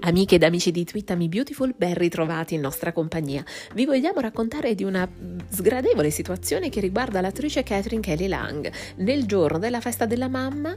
Amiche 0.00 0.36
ed 0.36 0.44
amici 0.44 0.70
di 0.70 0.84
Twittami 0.84 1.28
Beautiful, 1.28 1.74
ben 1.76 1.94
ritrovati 1.94 2.54
in 2.54 2.60
nostra 2.60 2.92
compagnia. 2.92 3.44
Vi 3.74 3.84
vogliamo 3.84 4.20
raccontare 4.20 4.74
di 4.74 4.84
una 4.84 5.08
sgradevole 5.48 6.10
situazione 6.10 6.68
che 6.68 6.80
riguarda 6.80 7.20
l'attrice 7.20 7.64
Catherine 7.64 8.00
Kelly 8.00 8.28
Lang. 8.28 8.70
Nel 8.96 9.26
giorno 9.26 9.58
della 9.58 9.80
festa 9.80 10.06
della 10.06 10.28
mamma 10.28 10.76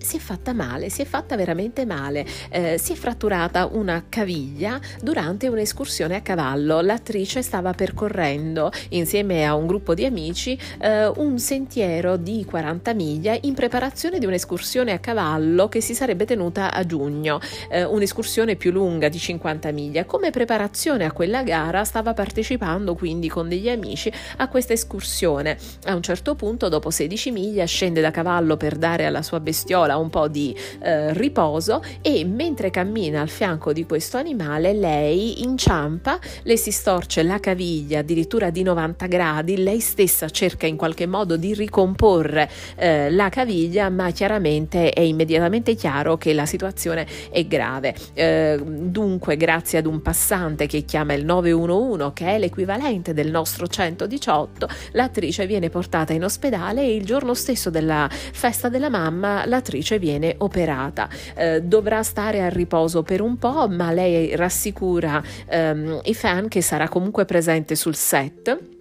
si 0.00 0.16
è 0.16 0.18
fatta 0.18 0.52
male, 0.52 0.88
si 0.88 1.02
è 1.02 1.04
fatta 1.04 1.36
veramente 1.36 1.84
male. 1.84 2.26
Eh, 2.50 2.78
si 2.78 2.92
è 2.92 2.94
fratturata 2.94 3.66
una 3.66 4.04
caviglia 4.08 4.80
durante 5.02 5.48
un'escursione 5.48 6.16
a 6.16 6.20
cavallo. 6.22 6.80
L'attrice 6.80 7.42
stava 7.42 7.72
percorrendo 7.72 8.72
insieme 8.90 9.46
a 9.46 9.54
un 9.54 9.66
gruppo 9.66 9.94
di 9.94 10.04
amici 10.04 10.58
eh, 10.80 11.06
un 11.06 11.38
sentiero 11.38 12.16
di 12.16 12.44
40 12.44 12.94
miglia 12.94 13.36
in 13.42 13.54
preparazione 13.54 14.18
di 14.18 14.26
un'escursione 14.26 14.92
a 14.92 14.98
cavallo 14.98 15.68
che 15.68 15.80
si 15.80 15.94
sarebbe 15.94 16.24
tenuta 16.24 16.72
a 16.72 16.84
giugno, 16.86 17.40
eh, 17.70 17.84
un'escursione 17.84 18.56
più 18.56 18.70
lunga 18.72 19.08
di 19.08 19.18
50 19.18 19.70
miglia. 19.70 20.04
Come 20.04 20.30
preparazione 20.30 21.04
a 21.04 21.12
quella 21.12 21.42
gara 21.42 21.84
stava 21.84 22.14
partecipando 22.14 22.94
quindi 22.94 23.28
con 23.28 23.48
degli 23.48 23.68
amici 23.68 24.10
a 24.38 24.48
questa 24.48 24.72
escursione. 24.72 25.58
A 25.84 25.94
un 25.94 26.02
certo 26.02 26.34
punto, 26.34 26.68
dopo 26.68 26.90
16 26.90 27.30
miglia, 27.30 27.64
scende 27.64 28.00
da 28.00 28.10
cavallo 28.10 28.56
per 28.56 28.76
dare 28.76 29.04
alla 29.04 29.22
sua 29.22 29.40
bestiola 29.40 29.89
regola 29.90 29.96
un 29.96 30.10
po' 30.10 30.28
di 30.28 30.54
eh, 30.82 31.12
riposo 31.14 31.82
e 32.00 32.24
mentre 32.24 32.70
cammina 32.70 33.20
al 33.20 33.28
fianco 33.28 33.72
di 33.72 33.84
questo 33.84 34.16
animale 34.16 34.72
lei 34.72 35.42
inciampa, 35.42 36.18
le 36.42 36.56
si 36.56 36.70
storce 36.70 37.22
la 37.22 37.40
caviglia 37.40 38.00
addirittura 38.00 38.50
di 38.50 38.62
90 38.62 39.06
gradi, 39.06 39.62
lei 39.62 39.80
stessa 39.80 40.28
cerca 40.28 40.66
in 40.66 40.76
qualche 40.76 41.06
modo 41.06 41.36
di 41.36 41.54
ricomporre 41.54 42.48
eh, 42.76 43.10
la 43.10 43.28
caviglia 43.28 43.88
ma 43.88 44.10
chiaramente 44.10 44.90
è 44.90 45.00
immediatamente 45.00 45.74
chiaro 45.74 46.16
che 46.16 46.32
la 46.32 46.46
situazione 46.46 47.06
è 47.30 47.44
grave. 47.46 47.94
Eh, 48.14 48.60
dunque 48.62 49.36
grazie 49.36 49.78
ad 49.78 49.86
un 49.86 50.02
passante 50.02 50.66
che 50.66 50.84
chiama 50.84 51.14
il 51.14 51.24
911 51.24 52.12
che 52.12 52.26
è 52.26 52.38
l'equivalente 52.38 53.14
del 53.14 53.30
nostro 53.30 53.66
118 53.66 54.68
l'attrice 54.92 55.46
viene 55.46 55.70
portata 55.70 56.12
in 56.12 56.24
ospedale 56.24 56.82
e 56.82 56.94
il 56.94 57.04
giorno 57.04 57.34
stesso 57.34 57.70
della 57.70 58.08
festa 58.10 58.68
della 58.68 58.90
mamma 58.90 59.46
l'attrice 59.46 59.79
lavoratrice 59.80 59.98
viene 59.98 60.34
operata. 60.38 61.08
Eh, 61.34 61.62
dovrà 61.62 62.02
stare 62.02 62.42
a 62.42 62.48
riposo 62.48 63.02
per 63.02 63.20
un 63.20 63.36
po', 63.36 63.68
ma 63.68 63.90
lei 63.90 64.36
rassicura 64.36 65.22
ehm, 65.48 66.00
i 66.04 66.14
fan 66.14 66.48
che 66.48 66.60
sarà 66.60 66.88
comunque 66.88 67.24
presente 67.24 67.74
sul 67.74 67.94
set 67.94 68.79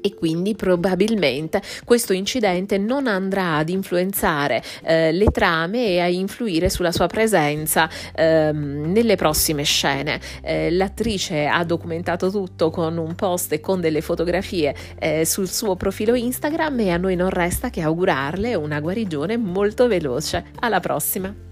e 0.00 0.14
quindi 0.14 0.54
probabilmente 0.54 1.62
questo 1.84 2.12
incidente 2.12 2.78
non 2.78 3.06
andrà 3.06 3.56
ad 3.56 3.68
influenzare 3.68 4.62
eh, 4.82 5.12
le 5.12 5.30
trame 5.30 5.86
e 5.86 6.00
a 6.00 6.08
influire 6.08 6.68
sulla 6.68 6.92
sua 6.92 7.06
presenza 7.06 7.88
ehm, 8.14 8.92
nelle 8.92 9.16
prossime 9.16 9.62
scene. 9.62 10.20
Eh, 10.42 10.70
l'attrice 10.70 11.46
ha 11.46 11.64
documentato 11.64 12.30
tutto 12.30 12.70
con 12.70 12.96
un 12.96 13.14
post 13.14 13.52
e 13.52 13.60
con 13.60 13.80
delle 13.80 14.00
fotografie 14.00 14.74
eh, 14.98 15.24
sul 15.24 15.48
suo 15.48 15.76
profilo 15.76 16.14
Instagram 16.14 16.80
e 16.80 16.90
a 16.90 16.96
noi 16.96 17.16
non 17.16 17.30
resta 17.30 17.70
che 17.70 17.82
augurarle 17.82 18.54
una 18.54 18.80
guarigione 18.80 19.36
molto 19.36 19.86
veloce. 19.86 20.44
Alla 20.60 20.80
prossima! 20.80 21.47